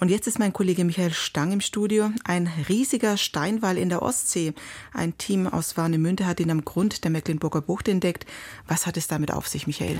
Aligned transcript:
Und 0.00 0.10
jetzt 0.10 0.26
ist 0.26 0.40
mein 0.40 0.52
Kollege 0.52 0.84
Michael 0.84 1.12
Stang 1.12 1.52
im 1.52 1.60
Studio. 1.60 2.10
Ein 2.24 2.50
riesiger 2.68 3.16
Steinwall 3.16 3.78
in 3.78 3.90
der 3.90 4.02
Ostsee. 4.02 4.52
Ein 4.92 5.16
Team 5.18 5.46
aus 5.46 5.76
Warnemünde 5.76 6.26
hat 6.26 6.40
ihn 6.40 6.50
am 6.50 6.64
Grund 6.64 7.04
der 7.04 7.12
Mecklenburger 7.12 7.60
Bucht 7.60 7.86
entdeckt. 7.86 8.26
Was 8.66 8.88
hat 8.88 8.96
es 8.96 9.06
damit 9.06 9.32
auf 9.32 9.46
sich, 9.46 9.68
Michael? 9.68 9.98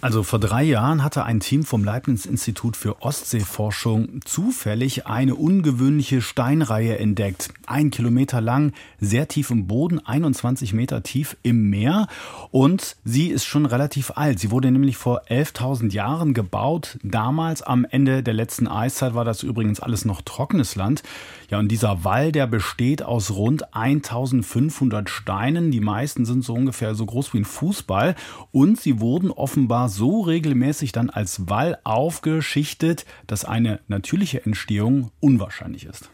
Also 0.00 0.22
vor 0.22 0.38
drei 0.38 0.62
Jahren 0.62 1.04
hatte 1.04 1.24
ein 1.24 1.40
Team 1.40 1.62
vom 1.62 1.84
Leibniz-Institut 1.84 2.74
für 2.74 3.02
Ostseeforschung 3.02 4.20
zufällig 4.24 5.06
eine 5.06 5.34
ungewöhnliche 5.34 6.22
Steinreihe 6.22 6.98
entdeckt. 6.98 7.50
Ein 7.66 7.90
Kilometer 7.90 8.40
lang, 8.40 8.72
sehr 8.98 9.28
tief 9.28 9.50
im 9.50 9.66
Boden, 9.66 9.98
21 10.04 10.72
Meter 10.72 11.02
tief 11.02 11.36
im 11.42 11.68
Meer. 11.68 12.06
Und 12.50 12.96
sie 13.04 13.28
ist 13.28 13.44
schon 13.44 13.66
relativ 13.66 14.12
alt. 14.12 14.38
Sie 14.40 14.50
wurde 14.50 14.70
nämlich 14.70 14.96
vor 14.96 15.24
11.000 15.28 15.92
Jahren 15.92 16.32
gebaut. 16.32 16.98
Damals 17.02 17.60
am 17.60 17.84
Ende 17.84 18.22
der 18.22 18.32
letzten 18.32 18.66
Eiszeit 18.66 19.14
war 19.14 19.26
das 19.26 19.33
das 19.34 19.42
übrigens 19.42 19.80
alles 19.80 20.04
noch 20.04 20.22
trockenes 20.22 20.76
Land. 20.76 21.02
Ja, 21.50 21.58
und 21.58 21.68
dieser 21.68 22.04
Wall, 22.04 22.32
der 22.32 22.46
besteht 22.46 23.02
aus 23.02 23.32
rund 23.32 23.74
1500 23.74 25.10
Steinen. 25.10 25.70
Die 25.70 25.80
meisten 25.80 26.24
sind 26.24 26.44
so 26.44 26.54
ungefähr 26.54 26.94
so 26.94 27.04
groß 27.06 27.34
wie 27.34 27.38
ein 27.38 27.44
Fußball. 27.44 28.14
Und 28.52 28.80
sie 28.80 29.00
wurden 29.00 29.30
offenbar 29.30 29.88
so 29.88 30.20
regelmäßig 30.20 30.92
dann 30.92 31.10
als 31.10 31.48
Wall 31.48 31.78
aufgeschichtet, 31.84 33.04
dass 33.26 33.44
eine 33.44 33.80
natürliche 33.88 34.44
Entstehung 34.44 35.10
unwahrscheinlich 35.20 35.86
ist. 35.86 36.10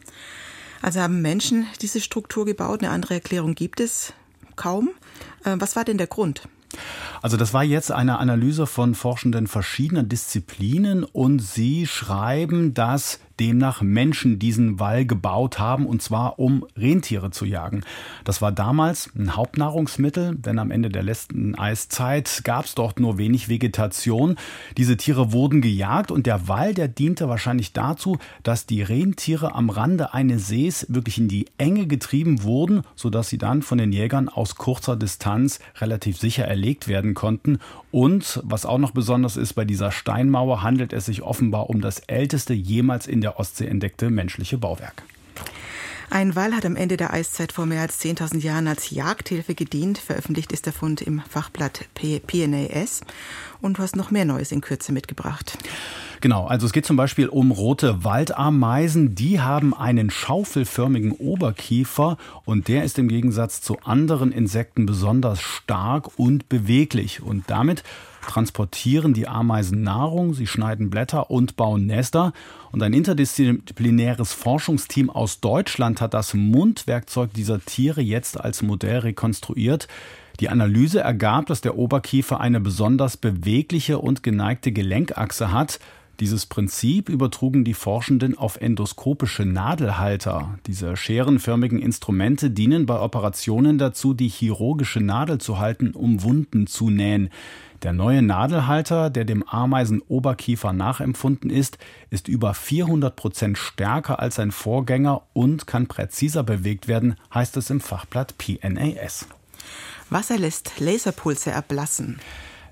Also 0.81 0.99
haben 0.99 1.21
Menschen 1.21 1.67
diese 1.81 2.01
Struktur 2.01 2.45
gebaut? 2.45 2.81
Eine 2.81 2.91
andere 2.91 3.15
Erklärung 3.15 3.53
gibt 3.53 3.79
es 3.79 4.13
kaum. 4.55 4.89
Äh, 5.43 5.55
was 5.59 5.75
war 5.75 5.85
denn 5.85 5.97
der 5.97 6.07
Grund? 6.07 6.41
Also 7.21 7.37
das 7.37 7.53
war 7.53 7.63
jetzt 7.63 7.91
eine 7.91 8.17
Analyse 8.19 8.65
von 8.65 8.95
Forschenden 8.95 9.47
verschiedener 9.47 10.03
Disziplinen 10.03 11.03
und 11.03 11.39
sie 11.39 11.85
schreiben, 11.85 12.73
dass 12.73 13.19
demnach 13.41 13.81
Menschen 13.81 14.37
diesen 14.37 14.79
Wall 14.79 15.03
gebaut 15.03 15.57
haben, 15.57 15.87
und 15.87 16.03
zwar 16.03 16.37
um 16.37 16.63
Rentiere 16.77 17.31
zu 17.31 17.45
jagen. 17.45 17.81
Das 18.23 18.39
war 18.39 18.51
damals 18.51 19.09
ein 19.17 19.35
Hauptnahrungsmittel, 19.35 20.35
denn 20.35 20.59
am 20.59 20.69
Ende 20.69 20.89
der 20.89 21.01
letzten 21.01 21.55
Eiszeit 21.55 22.41
gab 22.43 22.65
es 22.65 22.75
dort 22.75 22.99
nur 22.99 23.17
wenig 23.17 23.49
Vegetation. 23.49 24.35
Diese 24.77 24.95
Tiere 24.95 25.31
wurden 25.31 25.61
gejagt 25.61 26.11
und 26.11 26.27
der 26.27 26.47
Wall, 26.47 26.75
der 26.75 26.87
diente 26.87 27.29
wahrscheinlich 27.29 27.73
dazu, 27.73 28.19
dass 28.43 28.67
die 28.67 28.83
Rentiere 28.83 29.55
am 29.55 29.71
Rande 29.71 30.13
eines 30.13 30.47
Sees 30.47 30.85
wirklich 30.89 31.17
in 31.17 31.27
die 31.27 31.47
Enge 31.57 31.87
getrieben 31.87 32.43
wurden, 32.43 32.83
sodass 32.95 33.29
sie 33.29 33.39
dann 33.39 33.63
von 33.63 33.79
den 33.79 33.91
Jägern 33.91 34.29
aus 34.29 34.55
kurzer 34.55 34.95
Distanz 34.95 35.59
relativ 35.79 36.19
sicher 36.19 36.45
erlegt 36.45 36.87
werden 36.87 37.15
konnten. 37.15 37.57
Und 37.89 38.39
was 38.43 38.67
auch 38.67 38.77
noch 38.77 38.91
besonders 38.91 39.35
ist, 39.35 39.53
bei 39.53 39.65
dieser 39.65 39.91
Steinmauer 39.91 40.61
handelt 40.61 40.93
es 40.93 41.07
sich 41.07 41.23
offenbar 41.23 41.71
um 41.71 41.81
das 41.81 41.99
älteste 42.01 42.53
jemals 42.53 43.07
in 43.07 43.19
der 43.19 43.30
der 43.31 43.39
Ostsee 43.39 43.67
entdeckte 43.67 44.09
menschliche 44.09 44.57
Bauwerk. 44.57 45.03
Ein 46.09 46.35
Wal 46.35 46.53
hat 46.53 46.65
am 46.65 46.75
Ende 46.75 46.97
der 46.97 47.13
Eiszeit 47.13 47.53
vor 47.53 47.65
mehr 47.65 47.79
als 47.79 48.01
10.000 48.01 48.39
Jahren 48.39 48.67
als 48.67 48.89
Jagdhilfe 48.89 49.55
gedient. 49.55 49.97
Veröffentlicht 49.97 50.51
ist 50.51 50.65
der 50.65 50.73
Fund 50.73 51.01
im 51.01 51.21
Fachblatt 51.21 51.85
PNAS. 51.93 53.01
Und 53.61 53.77
du 53.77 53.83
hast 53.83 53.95
noch 53.95 54.11
mehr 54.11 54.25
Neues 54.25 54.51
in 54.51 54.59
Kürze 54.59 54.91
mitgebracht. 54.91 55.57
Genau, 56.21 56.45
also 56.45 56.67
es 56.67 56.71
geht 56.71 56.85
zum 56.85 56.97
Beispiel 56.97 57.27
um 57.27 57.49
rote 57.49 58.03
Waldameisen. 58.03 59.15
Die 59.15 59.41
haben 59.41 59.73
einen 59.73 60.11
schaufelförmigen 60.11 61.13
Oberkiefer 61.13 62.17
und 62.45 62.67
der 62.67 62.83
ist 62.83 62.99
im 62.99 63.07
Gegensatz 63.07 63.61
zu 63.61 63.79
anderen 63.83 64.31
Insekten 64.31 64.85
besonders 64.85 65.41
stark 65.41 66.19
und 66.19 66.47
beweglich. 66.47 67.23
Und 67.23 67.45
damit 67.47 67.83
transportieren 68.21 69.15
die 69.15 69.27
Ameisen 69.27 69.81
Nahrung, 69.81 70.35
sie 70.35 70.45
schneiden 70.45 70.91
Blätter 70.91 71.31
und 71.31 71.55
bauen 71.55 71.87
Nester. 71.87 72.33
Und 72.71 72.83
ein 72.83 72.93
interdisziplinäres 72.93 74.31
Forschungsteam 74.31 75.09
aus 75.09 75.39
Deutschland 75.39 76.01
hat 76.01 76.13
das 76.13 76.35
Mundwerkzeug 76.35 77.33
dieser 77.33 77.59
Tiere 77.59 78.01
jetzt 78.01 78.39
als 78.39 78.61
Modell 78.61 78.99
rekonstruiert. 78.99 79.87
Die 80.39 80.49
Analyse 80.49 80.99
ergab, 80.99 81.47
dass 81.47 81.61
der 81.61 81.77
Oberkiefer 81.77 82.39
eine 82.39 82.59
besonders 82.59 83.17
bewegliche 83.17 83.97
und 83.97 84.21
geneigte 84.21 84.71
Gelenkachse 84.71 85.51
hat. 85.51 85.79
Dieses 86.21 86.45
Prinzip 86.45 87.09
übertrugen 87.09 87.63
die 87.65 87.73
Forschenden 87.73 88.37
auf 88.37 88.57
endoskopische 88.61 89.43
Nadelhalter. 89.43 90.59
Diese 90.67 90.95
scherenförmigen 90.95 91.79
Instrumente 91.79 92.51
dienen 92.51 92.85
bei 92.85 92.99
Operationen 92.99 93.79
dazu, 93.79 94.13
die 94.13 94.29
chirurgische 94.29 95.01
Nadel 95.01 95.39
zu 95.39 95.57
halten, 95.57 95.95
um 95.95 96.21
Wunden 96.21 96.67
zu 96.67 96.91
nähen. 96.91 97.31
Der 97.81 97.91
neue 97.91 98.21
Nadelhalter, 98.21 99.09
der 99.09 99.25
dem 99.25 99.41
Ameisenoberkiefer 99.47 100.73
nachempfunden 100.73 101.49
ist, 101.49 101.79
ist 102.11 102.27
über 102.27 102.53
400 102.53 103.15
Prozent 103.15 103.57
stärker 103.57 104.19
als 104.19 104.35
sein 104.35 104.51
Vorgänger 104.51 105.23
und 105.33 105.65
kann 105.65 105.87
präziser 105.87 106.43
bewegt 106.43 106.87
werden, 106.87 107.15
heißt 107.33 107.57
es 107.57 107.71
im 107.71 107.81
Fachblatt 107.81 108.37
PNAS. 108.37 109.25
Wasser 110.11 110.37
lässt 110.37 110.79
Laserpulse 110.79 111.49
erblassen. 111.49 112.19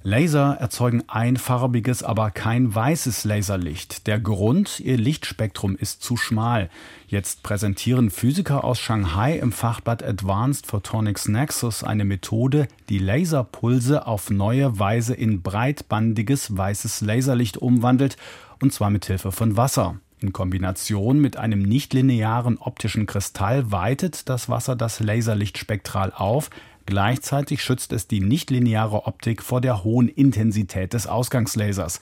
Laser 0.09 0.57
erzeugen 0.59 1.03
einfarbiges, 1.07 2.01
aber 2.01 2.31
kein 2.31 2.73
weißes 2.73 3.25
Laserlicht. 3.25 4.07
Der 4.07 4.19
Grund, 4.19 4.79
ihr 4.79 4.97
Lichtspektrum 4.97 5.75
ist 5.75 6.01
zu 6.01 6.17
schmal. 6.17 6.71
Jetzt 7.07 7.43
präsentieren 7.43 8.09
Physiker 8.09 8.63
aus 8.63 8.79
Shanghai 8.79 9.37
im 9.37 9.51
Fachblatt 9.51 10.01
Advanced 10.01 10.65
Photonics 10.65 11.27
Nexus 11.27 11.83
eine 11.83 12.05
Methode, 12.05 12.67
die 12.89 12.97
Laserpulse 12.97 14.07
auf 14.07 14.31
neue 14.31 14.79
Weise 14.79 15.13
in 15.13 15.43
breitbandiges 15.43 16.57
weißes 16.57 17.01
Laserlicht 17.01 17.57
umwandelt, 17.57 18.17
und 18.59 18.73
zwar 18.73 18.89
mit 18.89 19.05
Hilfe 19.05 19.31
von 19.31 19.57
Wasser. 19.57 19.99
In 20.21 20.33
Kombination 20.33 21.19
mit 21.19 21.37
einem 21.37 21.61
nichtlinearen 21.61 22.57
optischen 22.57 23.05
Kristall 23.05 23.71
weitet 23.71 24.27
das 24.27 24.49
Wasser 24.49 24.75
das 24.75 24.99
Laserlicht 25.01 25.59
spektral 25.59 26.11
auf, 26.15 26.49
Gleichzeitig 26.89 27.61
schützt 27.61 27.93
es 27.93 28.07
die 28.07 28.19
nichtlineare 28.19 29.05
Optik 29.05 29.43
vor 29.43 29.61
der 29.61 29.83
hohen 29.83 30.07
Intensität 30.07 30.93
des 30.93 31.05
Ausgangslasers. 31.05 31.99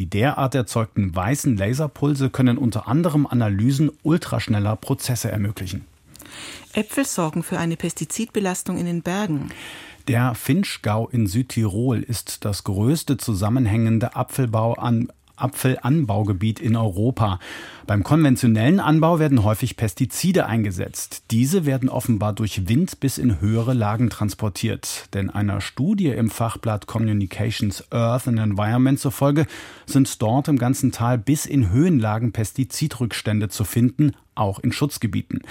Die 0.00 0.06
derart 0.06 0.56
erzeugten 0.56 1.14
weißen 1.14 1.56
Laserpulse 1.56 2.30
können 2.30 2.58
unter 2.58 2.88
anderem 2.88 3.28
Analysen 3.28 3.92
ultraschneller 4.02 4.74
Prozesse 4.74 5.30
ermöglichen. 5.30 5.84
Äpfel 6.72 7.04
sorgen 7.04 7.44
für 7.44 7.60
eine 7.60 7.76
Pestizidbelastung 7.76 8.76
in 8.76 8.86
den 8.86 9.02
Bergen. 9.02 9.50
Der 10.08 10.34
Finchgau 10.34 11.08
in 11.08 11.28
Südtirol 11.28 12.02
ist 12.02 12.44
das 12.44 12.64
größte 12.64 13.18
zusammenhängende 13.18 14.16
Apfelbau 14.16 14.72
an 14.74 15.12
Apfelanbaugebiet 15.36 16.60
in 16.60 16.76
Europa. 16.76 17.38
Beim 17.86 18.02
konventionellen 18.02 18.80
Anbau 18.80 19.18
werden 19.18 19.44
häufig 19.44 19.76
Pestizide 19.76 20.46
eingesetzt. 20.46 21.24
Diese 21.30 21.66
werden 21.66 21.88
offenbar 21.88 22.32
durch 22.32 22.68
Wind 22.68 23.00
bis 23.00 23.18
in 23.18 23.40
höhere 23.40 23.74
Lagen 23.74 24.10
transportiert. 24.10 25.08
Denn 25.12 25.30
einer 25.30 25.60
Studie 25.60 26.08
im 26.08 26.30
Fachblatt 26.30 26.86
Communications 26.86 27.84
Earth 27.92 28.26
and 28.28 28.38
Environment 28.38 28.98
zufolge 28.98 29.46
sind 29.86 30.22
dort 30.22 30.48
im 30.48 30.58
ganzen 30.58 30.92
Tal 30.92 31.18
bis 31.18 31.46
in 31.46 31.70
Höhenlagen 31.70 32.32
Pestizidrückstände 32.32 33.48
zu 33.48 33.64
finden, 33.64 34.12
auch 34.34 34.58
in 34.58 34.72
Schutzgebieten. 34.72 35.42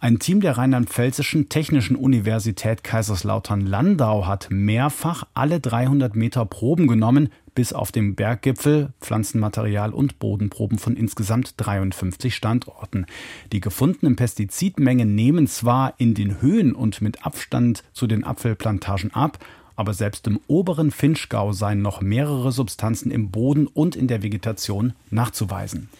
Ein 0.00 0.18
Team 0.18 0.40
der 0.40 0.56
Rheinland-Pfälzischen 0.56 1.48
Technischen 1.48 1.96
Universität 1.96 2.84
Kaiserslautern-Landau 2.84 4.26
hat 4.26 4.48
mehrfach 4.50 5.24
alle 5.34 5.60
300 5.60 6.16
Meter 6.16 6.44
Proben 6.46 6.86
genommen, 6.86 7.30
bis 7.60 7.74
auf 7.74 7.92
dem 7.92 8.14
Berggipfel 8.14 8.94
Pflanzenmaterial 9.02 9.92
und 9.92 10.18
Bodenproben 10.18 10.78
von 10.78 10.96
insgesamt 10.96 11.52
53 11.58 12.34
Standorten. 12.34 13.04
Die 13.52 13.60
gefundenen 13.60 14.16
Pestizidmengen 14.16 15.14
nehmen 15.14 15.46
zwar 15.46 15.92
in 15.98 16.14
den 16.14 16.40
Höhen 16.40 16.74
und 16.74 17.02
mit 17.02 17.26
Abstand 17.26 17.84
zu 17.92 18.06
den 18.06 18.24
Apfelplantagen 18.24 19.12
ab, 19.12 19.44
aber 19.76 19.92
selbst 19.92 20.26
im 20.26 20.40
oberen 20.46 20.90
Finchgau 20.90 21.52
seien 21.52 21.82
noch 21.82 22.00
mehrere 22.00 22.50
Substanzen 22.50 23.10
im 23.10 23.30
Boden 23.30 23.66
und 23.66 23.94
in 23.94 24.06
der 24.06 24.22
Vegetation 24.22 24.94
nachzuweisen. 25.10 25.90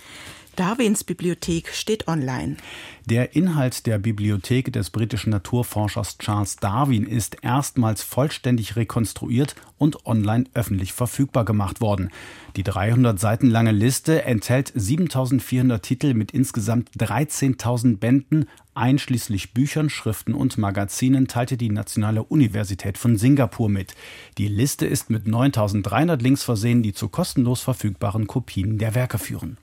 Darwins 0.60 1.04
Bibliothek 1.04 1.68
steht 1.72 2.06
online. 2.06 2.58
Der 3.06 3.34
Inhalt 3.34 3.86
der 3.86 3.98
Bibliothek 3.98 4.70
des 4.70 4.90
britischen 4.90 5.30
Naturforschers 5.30 6.18
Charles 6.18 6.56
Darwin 6.56 7.06
ist 7.06 7.38
erstmals 7.40 8.02
vollständig 8.02 8.76
rekonstruiert 8.76 9.54
und 9.78 10.04
online 10.04 10.44
öffentlich 10.52 10.92
verfügbar 10.92 11.46
gemacht 11.46 11.80
worden. 11.80 12.10
Die 12.56 12.62
300 12.62 13.18
Seiten 13.18 13.46
lange 13.46 13.72
Liste 13.72 14.24
enthält 14.24 14.70
7400 14.74 15.82
Titel 15.82 16.12
mit 16.12 16.32
insgesamt 16.32 16.90
13.000 16.98 17.96
Bänden, 17.96 18.44
einschließlich 18.74 19.54
Büchern, 19.54 19.88
Schriften 19.88 20.34
und 20.34 20.58
Magazinen, 20.58 21.26
teilte 21.26 21.56
die 21.56 21.70
Nationale 21.70 22.22
Universität 22.22 22.98
von 22.98 23.16
Singapur 23.16 23.70
mit. 23.70 23.94
Die 24.36 24.48
Liste 24.48 24.84
ist 24.84 25.08
mit 25.08 25.26
9300 25.26 26.20
Links 26.20 26.42
versehen, 26.42 26.82
die 26.82 26.92
zu 26.92 27.08
kostenlos 27.08 27.62
verfügbaren 27.62 28.26
Kopien 28.26 28.76
der 28.76 28.94
Werke 28.94 29.16
führen. 29.16 29.56